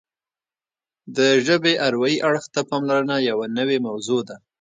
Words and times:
د 1.15 1.17
ژبې 1.45 1.73
اروايي 1.87 2.17
اړخ 2.27 2.45
ته 2.53 2.61
پاملرنه 2.69 3.15
یوه 3.29 3.45
نوې 3.57 3.77
موضوع 3.87 4.21
ده 4.29 4.35